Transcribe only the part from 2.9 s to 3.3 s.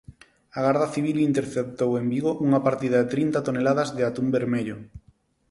de